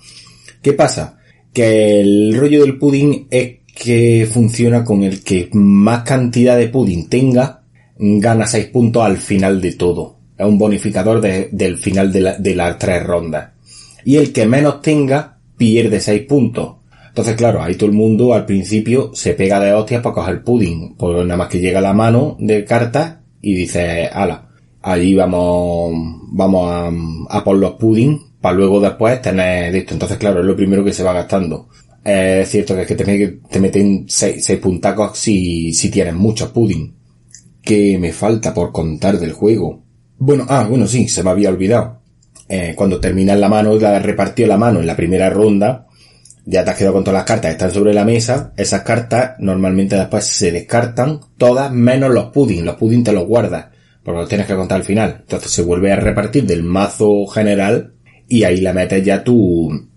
¿Qué 0.62 0.74
pasa? 0.74 1.18
Que 1.54 2.02
el 2.02 2.36
rollo 2.38 2.62
del 2.62 2.78
pudding 2.78 3.28
es 3.32 3.60
que 3.74 4.28
funciona 4.32 4.84
con 4.84 5.04
el 5.04 5.24
que 5.24 5.50
más 5.54 6.04
cantidad 6.04 6.58
de 6.58 6.68
pudding 6.68 7.08
tenga, 7.08 7.64
gana 7.98 8.46
6 8.46 8.68
puntos 8.68 9.04
al 9.04 9.18
final 9.18 9.62
de 9.62 9.74
todo. 9.74 10.19
Es 10.40 10.46
un 10.46 10.58
bonificador 10.58 11.20
del 11.20 11.78
final 11.78 12.14
de, 12.14 12.56
las 12.56 12.78
tres 12.80 13.04
rondas. 13.04 13.50
Y 14.06 14.16
el 14.16 14.32
que 14.32 14.48
menos 14.48 14.82
tenga, 14.82 15.38
pierde 15.58 16.00
6 16.00 16.22
puntos. 16.22 16.78
Entonces, 17.10 17.36
claro, 17.36 17.62
ahí 17.62 17.76
todo 17.76 17.90
el 17.90 17.96
mundo 17.96 18.34
al 18.34 18.46
principio 18.46 19.12
se 19.14 19.34
pega 19.34 19.60
de 19.60 19.74
hostias 19.74 20.02
para 20.02 20.16
coger 20.16 20.42
pudding. 20.42 20.96
Pues 20.96 21.26
nada 21.26 21.36
más 21.36 21.50
que 21.50 21.60
llega 21.60 21.82
la 21.82 21.94
mano 21.94 22.38
de 22.40 22.64
cartas 22.64 23.18
y 23.42 23.54
dice, 23.54 24.08
ala, 24.08 24.48
allí 24.82 25.14
vamos, 25.14 25.92
vamos 26.32 26.72
a, 26.72 27.38
a 27.38 27.44
por 27.44 27.58
los 27.58 27.74
pudding 27.74 28.38
para 28.40 28.56
luego 28.56 28.80
después 28.80 29.22
tener 29.22 29.76
esto. 29.76 29.94
Entonces, 29.94 30.18
claro, 30.18 30.40
es 30.40 30.46
lo 30.46 30.56
primero 30.56 30.86
que 30.86 30.94
se 30.94 31.04
va 31.04 31.12
gastando. 31.12 31.68
Es 32.02 32.50
cierto 32.50 32.76
que 32.76 32.84
es 32.84 32.88
que 32.88 32.96
te, 32.96 33.28
te 33.50 33.60
meten 33.60 34.06
seis, 34.08 34.46
seis 34.46 34.60
puntacos 34.60 35.18
si, 35.18 35.74
si 35.74 35.92
tienes 35.92 36.14
mucho 36.14 36.54
pudding. 36.54 36.96
¿Qué 37.62 37.98
me 38.00 38.14
falta 38.14 38.54
por 38.54 38.72
contar 38.72 39.20
del 39.20 39.34
juego? 39.34 39.89
Bueno, 40.20 40.46
ah, 40.50 40.66
bueno, 40.70 40.86
sí, 40.86 41.08
se 41.08 41.24
me 41.24 41.30
había 41.30 41.50
olvidado. 41.50 42.02
Eh, 42.50 42.74
cuando 42.76 43.00
terminas 43.00 43.40
la 43.40 43.48
mano 43.48 43.76
la 43.76 44.00
repartió 44.00 44.48
la 44.48 44.58
mano 44.58 44.80
en 44.80 44.88
la 44.88 44.96
primera 44.96 45.30
ronda, 45.30 45.88
ya 46.46 46.66
te 46.66 46.72
has 46.72 46.78
quedado 46.78 46.96
con 46.96 47.04
todas 47.04 47.20
las 47.20 47.26
cartas, 47.26 47.52
están 47.52 47.72
sobre 47.72 47.94
la 47.94 48.04
mesa, 48.04 48.54
esas 48.58 48.82
cartas 48.82 49.36
normalmente 49.40 49.96
después 49.96 50.26
se 50.26 50.52
descartan, 50.52 51.22
todas 51.38 51.72
menos 51.72 52.12
los 52.12 52.32
pudding, 52.32 52.66
los 52.66 52.76
pudding 52.76 53.04
te 53.04 53.14
los 53.14 53.28
guardas, 53.28 53.68
porque 54.04 54.20
los 54.22 54.30
tienes 54.30 54.48
que 54.48 54.56
contar 54.56 54.78
al 54.78 54.84
final. 54.84 55.18
Entonces 55.22 55.52
se 55.52 55.62
vuelve 55.62 55.92
a 55.94 55.98
repartir 55.98 56.46
del 56.46 56.64
mazo 56.64 57.26
general 57.28 57.94
y 58.28 58.44
ahí 58.44 58.62
la 58.62 58.74
metes 58.74 59.06
ya 59.06 59.24
tú, 59.24 59.88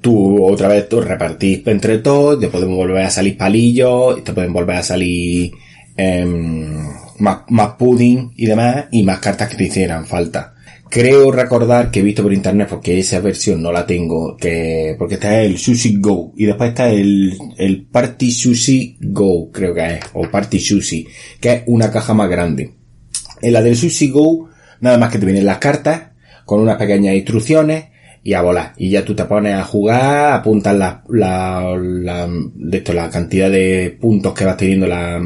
tú 0.00 0.44
otra 0.44 0.68
vez 0.68 0.88
tú 0.88 1.02
repartís 1.02 1.64
entre 1.66 1.98
todos, 1.98 2.40
te 2.40 2.48
pueden 2.48 2.74
volver 2.74 3.04
a 3.04 3.10
salir 3.10 3.36
palillos, 3.36 4.24
te 4.24 4.32
pueden 4.32 4.52
volver 4.52 4.76
a 4.76 4.82
salir 4.82 5.52
em, 5.96 6.88
más, 7.20 7.42
más 7.48 7.74
pudding 7.74 8.32
y 8.36 8.46
demás, 8.46 8.86
y 8.90 9.02
más 9.02 9.20
cartas 9.20 9.48
que 9.48 9.56
te 9.56 9.64
hicieran 9.64 10.06
falta. 10.06 10.54
Creo 10.88 11.30
recordar 11.30 11.92
que 11.92 12.00
he 12.00 12.02
visto 12.02 12.22
por 12.22 12.32
internet, 12.32 12.66
porque 12.68 12.98
esa 12.98 13.20
versión 13.20 13.62
no 13.62 13.70
la 13.70 13.86
tengo, 13.86 14.36
que, 14.36 14.96
porque 14.98 15.14
está 15.14 15.40
el 15.40 15.56
Sushi 15.56 16.00
Go, 16.00 16.32
y 16.36 16.46
después 16.46 16.70
está 16.70 16.90
el, 16.90 17.38
el 17.58 17.86
Party 17.86 18.32
Sushi 18.32 18.98
Go, 19.00 19.50
creo 19.52 19.72
que 19.72 19.94
es, 19.94 20.00
o 20.14 20.28
Party 20.28 20.58
Sushi, 20.58 21.06
que 21.40 21.52
es 21.52 21.62
una 21.66 21.92
caja 21.92 22.12
más 22.12 22.28
grande. 22.28 22.74
En 23.40 23.52
la 23.52 23.62
del 23.62 23.76
Sushi 23.76 24.10
Go, 24.10 24.48
nada 24.80 24.98
más 24.98 25.12
que 25.12 25.18
te 25.18 25.26
vienen 25.26 25.46
las 25.46 25.58
cartas, 25.58 26.10
con 26.44 26.60
unas 26.60 26.76
pequeñas 26.76 27.14
instrucciones 27.14 27.84
y 28.24 28.34
a 28.34 28.42
volar. 28.42 28.72
Y 28.76 28.90
ya 28.90 29.04
tú 29.04 29.14
te 29.14 29.24
pones 29.26 29.54
a 29.54 29.62
jugar, 29.62 30.32
apuntas 30.32 30.76
la, 30.76 31.04
la, 31.08 31.76
la, 31.78 32.28
de 32.28 32.78
esto, 32.78 32.92
la 32.92 33.08
cantidad 33.08 33.48
de 33.48 33.96
puntos 34.00 34.34
que 34.34 34.44
vas 34.44 34.56
teniendo, 34.56 34.88
la, 34.88 35.22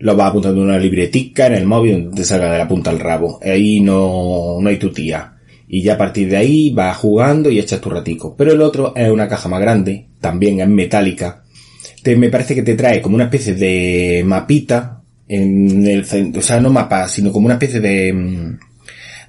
lo 0.00 0.16
vas 0.16 0.30
apuntando 0.30 0.62
en 0.62 0.68
una 0.68 0.78
libretica, 0.78 1.46
en 1.46 1.54
el 1.54 1.66
móvil, 1.66 2.04
donde 2.04 2.22
te 2.22 2.24
salga 2.24 2.50
de 2.50 2.58
la 2.58 2.68
punta 2.68 2.90
al 2.90 2.98
rabo. 2.98 3.38
Ahí 3.42 3.80
no, 3.80 4.56
no 4.60 4.68
hay 4.68 4.78
tu 4.78 4.90
tía. 4.90 5.34
Y 5.68 5.82
ya 5.82 5.94
a 5.94 5.98
partir 5.98 6.28
de 6.28 6.38
ahí 6.38 6.70
vas 6.70 6.96
jugando 6.96 7.50
y 7.50 7.58
echas 7.58 7.80
tu 7.80 7.90
ratico. 7.90 8.34
Pero 8.36 8.52
el 8.52 8.62
otro 8.62 8.94
es 8.96 9.10
una 9.10 9.28
caja 9.28 9.48
más 9.48 9.60
grande, 9.60 10.08
también 10.18 10.60
es 10.60 10.68
metálica. 10.68 11.44
Te, 12.02 12.16
me 12.16 12.30
parece 12.30 12.54
que 12.54 12.62
te 12.62 12.74
trae 12.74 13.02
como 13.02 13.14
una 13.14 13.24
especie 13.24 13.54
de 13.54 14.22
mapita 14.24 15.02
en 15.28 15.86
el 15.86 16.06
centro, 16.06 16.40
o 16.40 16.42
sea, 16.42 16.60
no 16.60 16.70
mapa, 16.70 17.06
sino 17.06 17.30
como 17.30 17.46
una 17.46 17.54
especie 17.54 17.78
de, 17.78 18.56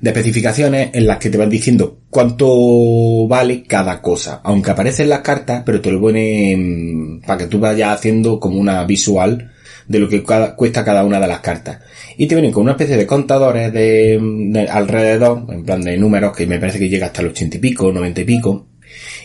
de 0.02 0.10
especificaciones 0.10 0.90
en 0.94 1.06
las 1.06 1.18
que 1.18 1.30
te 1.30 1.38
van 1.38 1.50
diciendo 1.50 2.00
cuánto 2.10 3.28
vale 3.28 3.64
cada 3.64 4.02
cosa. 4.02 4.40
Aunque 4.46 4.72
aparecen 4.72 5.10
las 5.10 5.20
cartas, 5.20 5.64
pero 5.66 5.82
te 5.82 5.92
lo 5.92 6.00
ponen 6.00 7.22
para 7.28 7.40
que 7.40 7.48
tú 7.48 7.60
vayas 7.60 7.94
haciendo 7.94 8.40
como 8.40 8.58
una 8.58 8.86
visual 8.86 9.51
de 9.88 10.00
lo 10.00 10.10
que 10.10 10.24
cuesta 10.24 10.84
cada 10.84 11.04
una 11.04 11.20
de 11.20 11.28
las 11.28 11.40
cartas. 11.40 11.80
Y 12.18 12.28
te 12.28 12.36
vienen 12.36 12.52
con 12.52 12.64
una 12.64 12.74
especie 12.74 12.98
de 12.98 13.08
contadores 13.08 13.72
de, 13.74 14.68
alrededor, 14.70 15.46
en 15.50 15.64
plan 15.64 15.82
de 15.82 15.98
números 15.98 16.36
que 16.36 16.48
me 16.48 16.60
parece 16.60 16.80
que 16.80 16.90
llega 16.90 17.08
hasta 17.08 17.22
el 17.22 17.28
ochenta 17.28 17.58
y 17.58 17.60
pico, 17.60 17.92
noventa 17.92 18.22
y 18.22 18.26
pico. 18.26 18.68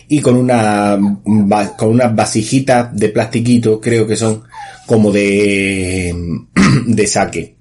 Y 0.07 0.21
con 0.21 0.35
una, 0.35 0.97
con 1.77 1.89
unas 1.89 2.15
vasijitas 2.15 2.95
de 2.95 3.09
plastiquito, 3.09 3.81
creo 3.81 4.07
que 4.07 4.15
son 4.15 4.43
como 4.85 5.11
de, 5.11 6.15
de 6.87 7.07
saque 7.07 7.57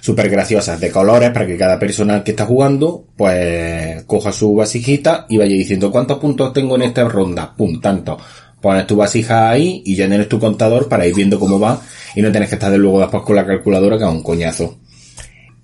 súper 0.00 0.30
graciosas 0.30 0.80
de 0.80 0.90
colores 0.90 1.30
para 1.30 1.46
que 1.46 1.56
cada 1.56 1.78
persona 1.78 2.24
que 2.24 2.32
está 2.32 2.46
jugando 2.46 3.06
pues 3.16 4.02
coja 4.04 4.32
su 4.32 4.54
vasijita 4.54 5.26
y 5.28 5.36
vaya 5.36 5.54
diciendo 5.54 5.90
cuántos 5.90 6.18
puntos 6.18 6.52
tengo 6.52 6.76
en 6.76 6.82
esta 6.82 7.06
ronda, 7.08 7.54
pum, 7.54 7.80
tanto. 7.80 8.18
Pones 8.60 8.86
tu 8.86 8.96
vasija 8.96 9.50
ahí 9.50 9.82
y 9.84 9.96
ya 9.96 10.06
tienes 10.06 10.28
tu 10.28 10.38
contador 10.38 10.88
para 10.88 11.06
ir 11.06 11.14
viendo 11.14 11.38
cómo 11.38 11.58
va 11.58 11.80
y 12.14 12.22
no 12.22 12.30
tienes 12.30 12.48
que 12.48 12.56
estar 12.56 12.70
de 12.70 12.78
luego 12.78 13.00
después 13.00 13.22
con 13.22 13.36
la 13.36 13.46
calculadora 13.46 13.98
que 13.98 14.04
es 14.04 14.10
un 14.10 14.22
coñazo. 14.22 14.78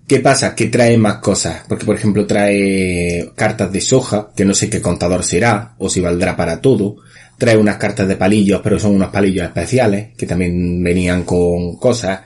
¿Qué 0.06 0.20
pasa? 0.20 0.54
Que 0.54 0.66
trae 0.66 0.96
más 0.96 1.16
cosas. 1.16 1.64
Porque, 1.68 1.84
por 1.84 1.96
ejemplo, 1.96 2.26
trae 2.26 3.32
cartas 3.34 3.72
de 3.72 3.80
soja, 3.80 4.30
que 4.36 4.44
no 4.44 4.54
sé 4.54 4.70
qué 4.70 4.80
contador 4.80 5.24
será, 5.24 5.74
o 5.78 5.88
si 5.88 6.00
valdrá 6.00 6.36
para 6.36 6.60
todo. 6.60 6.98
Trae 7.38 7.56
unas 7.56 7.76
cartas 7.76 8.06
de 8.06 8.16
palillos, 8.16 8.60
pero 8.62 8.78
son 8.78 8.94
unos 8.94 9.10
palillos 9.10 9.44
especiales, 9.44 10.10
que 10.16 10.26
también 10.26 10.82
venían 10.82 11.24
con 11.24 11.76
cosas. 11.76 12.20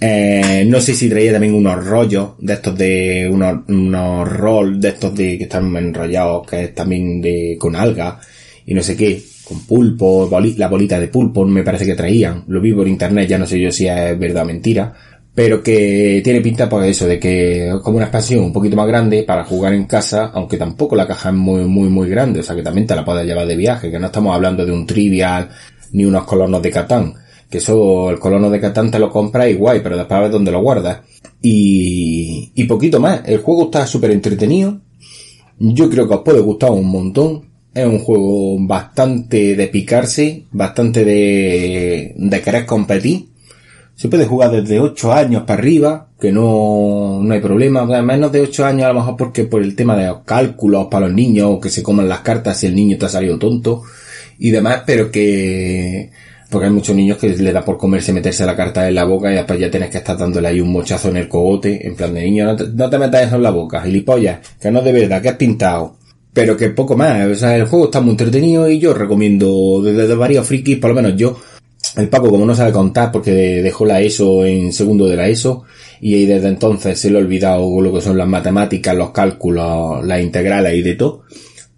Eh, 0.00 0.64
no 0.66 0.80
sé 0.80 0.94
si 0.94 1.08
traía 1.08 1.32
también 1.32 1.54
unos 1.54 1.84
rollos 1.84 2.30
de 2.38 2.54
estos 2.54 2.76
de 2.76 3.28
unos, 3.30 3.60
unos 3.68 4.28
roll 4.28 4.80
de 4.80 4.88
estos 4.88 5.14
de 5.14 5.38
que 5.38 5.44
están 5.44 5.76
enrollados, 5.76 6.44
que 6.44 6.64
es 6.64 6.74
también 6.74 7.20
de 7.20 7.56
con 7.56 7.76
alga 7.76 8.18
y 8.66 8.74
no 8.74 8.82
sé 8.82 8.96
qué, 8.96 9.22
con 9.44 9.60
pulpo, 9.66 10.28
la 10.56 10.68
bolita 10.68 11.00
de 11.00 11.08
pulpo 11.08 11.44
me 11.44 11.62
parece 11.62 11.86
que 11.86 11.94
traían. 11.94 12.44
Lo 12.48 12.60
vi 12.60 12.72
por 12.72 12.86
internet, 12.86 13.28
ya 13.28 13.38
no 13.38 13.46
sé 13.46 13.60
yo 13.60 13.70
si 13.70 13.86
es 13.86 14.18
verdad 14.18 14.44
o 14.44 14.46
mentira. 14.46 14.92
Pero 15.34 15.62
que 15.62 16.20
tiene 16.22 16.42
pinta 16.42 16.68
pues 16.68 16.90
eso, 16.90 17.06
de 17.06 17.18
que 17.18 17.68
es 17.68 17.74
como 17.76 17.96
una 17.96 18.06
expansión 18.06 18.44
un 18.44 18.52
poquito 18.52 18.76
más 18.76 18.86
grande 18.86 19.22
para 19.22 19.44
jugar 19.44 19.72
en 19.72 19.84
casa, 19.84 20.30
aunque 20.34 20.58
tampoco 20.58 20.94
la 20.94 21.06
caja 21.06 21.30
es 21.30 21.34
muy, 21.34 21.64
muy, 21.64 21.88
muy 21.88 22.08
grande, 22.10 22.40
o 22.40 22.42
sea 22.42 22.54
que 22.54 22.62
también 22.62 22.86
te 22.86 22.94
la 22.94 23.02
puedes 23.02 23.26
llevar 23.26 23.46
de 23.46 23.56
viaje, 23.56 23.90
que 23.90 23.98
no 23.98 24.06
estamos 24.06 24.34
hablando 24.34 24.66
de 24.66 24.72
un 24.72 24.86
trivial 24.86 25.48
ni 25.92 26.04
unos 26.04 26.24
colonos 26.24 26.60
de 26.60 26.70
Catán, 26.70 27.14
que 27.48 27.58
eso, 27.58 28.10
el 28.10 28.18
colono 28.18 28.50
de 28.50 28.60
Catán 28.60 28.90
te 28.90 28.98
lo 28.98 29.08
compras 29.08 29.48
y 29.48 29.54
guay, 29.54 29.80
pero 29.82 29.96
después 29.96 30.18
a 30.18 30.22
ver 30.22 30.30
dónde 30.30 30.52
lo 30.52 30.60
guardas. 30.60 31.00
Y, 31.40 32.52
y 32.54 32.64
poquito 32.64 33.00
más, 33.00 33.22
el 33.24 33.38
juego 33.38 33.64
está 33.64 33.86
súper 33.86 34.10
entretenido, 34.10 34.82
yo 35.58 35.88
creo 35.88 36.08
que 36.08 36.14
os 36.14 36.22
puede 36.22 36.40
gustar 36.40 36.72
un 36.72 36.88
montón. 36.88 37.51
Es 37.74 37.86
un 37.86 37.98
juego 37.98 38.56
bastante 38.66 39.56
de 39.56 39.68
picarse, 39.68 40.44
bastante 40.52 41.04
de, 41.04 42.14
de 42.16 42.40
querer 42.42 42.66
competir. 42.66 43.28
Se 43.94 44.08
puede 44.08 44.26
jugar 44.26 44.50
desde 44.50 44.80
8 44.80 45.12
años 45.12 45.44
para 45.44 45.60
arriba, 45.60 46.08
que 46.20 46.32
no, 46.32 47.20
no 47.22 47.34
hay 47.34 47.40
problema. 47.40 47.84
Menos 48.02 48.32
de 48.32 48.40
8 48.40 48.64
años 48.64 48.84
a 48.84 48.88
lo 48.88 49.00
mejor 49.00 49.16
porque 49.16 49.44
por 49.44 49.62
el 49.62 49.74
tema 49.76 49.96
de 49.96 50.06
los 50.06 50.18
cálculos 50.24 50.88
para 50.90 51.06
los 51.06 51.14
niños, 51.14 51.58
que 51.60 51.70
se 51.70 51.82
coman 51.82 52.08
las 52.08 52.20
cartas 52.20 52.58
si 52.58 52.66
el 52.66 52.74
niño 52.74 52.98
te 52.98 53.06
ha 53.06 53.08
salido 53.08 53.38
tonto 53.38 53.82
y 54.38 54.50
demás, 54.50 54.82
pero 54.84 55.10
que, 55.10 56.10
porque 56.50 56.66
hay 56.66 56.72
muchos 56.72 56.96
niños 56.96 57.16
que 57.16 57.28
le 57.28 57.52
da 57.52 57.64
por 57.64 57.78
comerse, 57.78 58.12
meterse 58.12 58.44
la 58.44 58.56
carta 58.56 58.88
en 58.88 58.94
la 58.94 59.04
boca 59.04 59.30
y 59.30 59.36
después 59.36 59.58
ya 59.58 59.70
tienes 59.70 59.88
que 59.90 59.98
estar 59.98 60.18
dándole 60.18 60.48
ahí 60.48 60.60
un 60.60 60.72
mochazo 60.72 61.10
en 61.10 61.18
el 61.18 61.28
cogote, 61.28 61.86
en 61.86 61.94
plan 61.94 62.12
de 62.12 62.22
niño, 62.22 62.46
no 62.46 62.56
te, 62.56 62.66
no 62.68 62.90
te 62.90 62.98
metas 62.98 63.26
eso 63.26 63.36
en 63.36 63.42
la 63.42 63.50
boca, 63.50 63.82
gilipollas, 63.82 64.40
que 64.60 64.70
no 64.70 64.80
es 64.80 64.84
de 64.84 64.92
verdad, 64.92 65.22
que 65.22 65.28
has 65.28 65.36
pintado. 65.36 65.96
Pero 66.32 66.56
que 66.56 66.70
poco 66.70 66.96
más, 66.96 67.26
o 67.26 67.34
sea, 67.34 67.56
el 67.56 67.66
juego 67.66 67.86
está 67.86 68.00
muy 68.00 68.12
entretenido 68.12 68.68
y 68.70 68.78
yo 68.78 68.94
recomiendo 68.94 69.82
desde 69.82 70.08
de 70.08 70.14
varios 70.14 70.46
frikis, 70.46 70.78
por 70.78 70.90
lo 70.90 70.96
menos 70.96 71.14
yo, 71.16 71.38
el 71.96 72.08
Paco 72.08 72.30
como 72.30 72.46
no 72.46 72.54
sabe 72.54 72.72
contar 72.72 73.12
porque 73.12 73.32
dejó 73.62 73.84
la 73.84 74.00
ESO 74.00 74.46
en 74.46 74.72
segundo 74.72 75.06
de 75.06 75.16
la 75.16 75.28
ESO 75.28 75.64
y 76.00 76.14
ahí 76.14 76.24
desde 76.26 76.48
entonces 76.48 76.98
se 76.98 77.10
le 77.10 77.18
ha 77.18 77.20
olvidado 77.20 77.80
lo 77.80 77.92
que 77.92 78.00
son 78.00 78.16
las 78.16 78.26
matemáticas, 78.28 78.96
los 78.96 79.10
cálculos, 79.10 80.04
las 80.06 80.22
integrales 80.22 80.74
y 80.74 80.82
de 80.82 80.94
todo. 80.94 81.22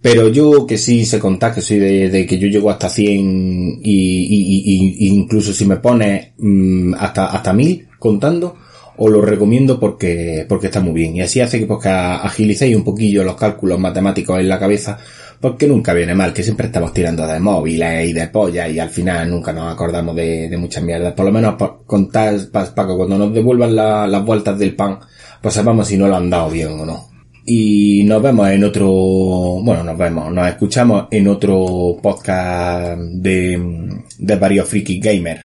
Pero 0.00 0.28
yo 0.28 0.66
que 0.66 0.76
sí 0.78 1.04
sé 1.06 1.18
contar, 1.18 1.54
que 1.54 1.62
soy 1.62 1.78
de, 1.78 2.10
de 2.10 2.26
que 2.26 2.38
yo 2.38 2.46
llego 2.46 2.70
hasta 2.70 2.88
100 2.90 3.80
y, 3.82 3.82
y, 3.82 4.62
y- 4.66 5.06
y 5.06 5.08
incluso 5.08 5.52
si 5.52 5.64
me 5.64 5.76
pones 5.78 6.28
mm, 6.38 6.94
hasta, 6.98 7.26
hasta 7.26 7.52
1000 7.54 7.88
contando, 7.98 8.54
os 8.96 9.10
lo 9.10 9.20
recomiendo 9.20 9.78
porque, 9.80 10.46
porque 10.48 10.66
está 10.66 10.80
muy 10.80 10.92
bien. 10.94 11.16
Y 11.16 11.20
así 11.22 11.40
hace 11.40 11.58
que, 11.58 11.66
pues, 11.66 11.80
que 11.82 11.88
agilicéis 11.88 12.76
un 12.76 12.84
poquillo 12.84 13.24
los 13.24 13.36
cálculos 13.36 13.78
matemáticos 13.78 14.38
en 14.40 14.48
la 14.48 14.58
cabeza, 14.58 14.98
porque 15.40 15.66
nunca 15.66 15.92
viene 15.92 16.14
mal, 16.14 16.32
que 16.32 16.42
siempre 16.42 16.66
estamos 16.66 16.92
tirando 16.94 17.26
de 17.26 17.38
móviles 17.40 18.08
y 18.08 18.12
de 18.12 18.28
pollas 18.28 18.70
y 18.70 18.78
al 18.78 18.88
final 18.90 19.30
nunca 19.30 19.52
nos 19.52 19.72
acordamos 19.72 20.14
de, 20.16 20.54
muchas 20.58 20.82
mierdas. 20.82 21.12
Por 21.14 21.26
lo 21.26 21.32
menos 21.32 21.54
pa- 21.56 21.76
contar, 21.86 22.34
pa- 22.50 22.74
Paco, 22.74 22.96
cuando 22.96 23.18
nos 23.18 23.34
devuelvan 23.34 23.74
la- 23.76 24.06
las 24.06 24.24
vueltas 24.24 24.58
del 24.58 24.74
pan, 24.74 24.98
pues 25.42 25.54
sepamos 25.54 25.86
si 25.88 25.98
no 25.98 26.08
lo 26.08 26.16
han 26.16 26.30
dado 26.30 26.48
bien 26.50 26.68
o 26.80 26.86
no. 26.86 27.08
Y 27.46 28.04
nos 28.04 28.22
vemos 28.22 28.48
en 28.48 28.64
otro, 28.64 28.88
bueno, 28.88 29.84
nos 29.84 29.98
vemos, 29.98 30.32
nos 30.32 30.48
escuchamos 30.48 31.08
en 31.10 31.28
otro 31.28 31.98
podcast 32.02 32.98
de, 32.98 33.90
de 34.18 34.36
varios 34.36 34.66
friki 34.66 34.98
gamer. 34.98 35.43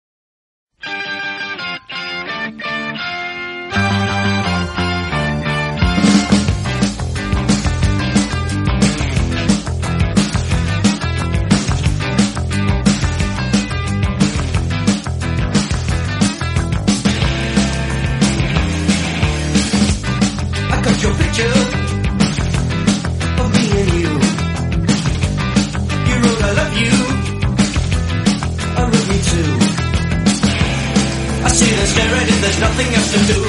See 31.59 31.75
stare 31.93 32.15
at 32.15 32.29
it, 32.33 32.41
there's 32.43 32.61
nothing 32.61 32.91
else 32.99 33.11
to 33.15 33.21
do. 33.33 33.41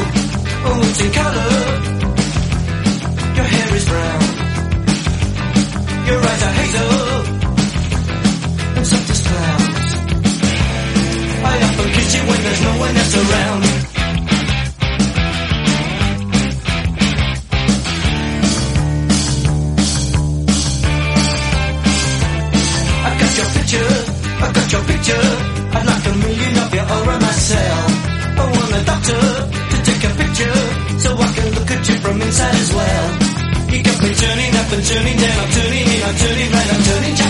Oh, 0.67 0.87
it's 0.89 1.01
in 1.05 1.11
color. 1.19 1.51
Your 3.37 3.47
hair 3.53 3.69
is 3.79 3.85
brown. 3.91 4.21
Your 6.09 6.19
eyes 6.29 6.41
are 6.47 6.55
hazel. 6.59 6.91
And 8.77 8.85
soft 8.91 9.09
as 9.13 9.21
clouds. 9.27 9.89
I 11.51 11.55
often 11.67 11.87
kiss 11.95 12.09
you 12.15 12.23
when 12.29 12.39
there's 12.45 12.61
no 12.67 12.73
one 12.85 12.95
else 13.01 13.15
around. 13.21 13.63
I 23.07 23.11
got 23.21 23.31
your 23.39 23.49
picture, 23.55 23.91
I 24.45 24.47
got 24.57 24.67
your 24.73 24.83
picture. 24.91 25.25
I'd 25.77 25.85
like 25.85 26.05
a 26.11 26.13
million 26.25 26.57
of 26.63 26.73
you 26.73 26.83
all 26.91 27.03
around 27.07 27.21
myself. 27.21 27.98
I 28.39 28.45
want 28.55 28.71
a 28.79 28.81
doctor 28.91 29.21
to 29.71 29.77
take 29.89 30.03
a 30.09 30.11
picture 30.21 30.59
so 31.03 31.09
I 31.17 31.29
can 31.35 31.47
look 31.57 31.69
at 31.75 31.81
you 31.89 31.95
from 32.03 32.21
inside 32.21 32.55
as 32.55 32.71
well. 32.73 33.05
Me 33.69 33.83
turning 33.83 34.53
up 34.55 34.69
and 34.73 34.83
turning 34.83 35.17
down, 35.17 35.37
I'm 35.43 35.51
turning 35.51 35.87
in, 35.93 36.01
I'm 36.07 36.15
turning 36.23 36.49
right, 36.55 36.69
I'm 36.73 36.83
turning 36.89 37.15
Japanese. 37.15 37.28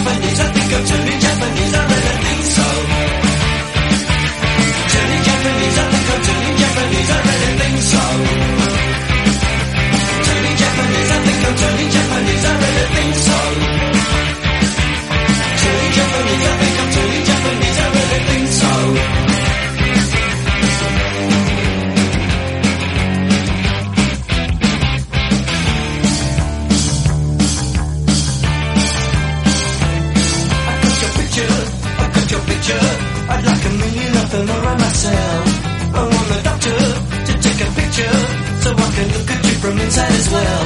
Inside 39.89 40.12
as 40.12 40.30
well. 40.30 40.65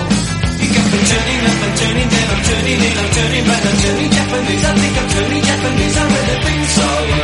You 0.60 0.68
got 0.76 0.88
me 0.92 1.00
turning 1.08 1.42
up 1.48 1.60
and 1.64 1.76
turning 1.80 2.10
down, 2.12 2.28
I'm 2.34 2.44
turning 2.44 2.80
in, 2.88 2.94
I'm 3.00 3.10
turning 3.16 3.46
right, 3.48 3.66
I'm 3.70 3.78
turning 3.84 4.12
Japanese. 4.12 4.64
I 4.66 4.74
think 4.76 4.98
I'm 5.00 5.10
turning 5.16 5.44
Japanese, 5.44 5.98
I 5.98 6.04
really 6.12 6.38
think 6.44 6.64
so. 6.68 7.23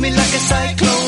me 0.00 0.10
like 0.10 0.34
a 0.34 0.38
cyclone. 0.38 1.07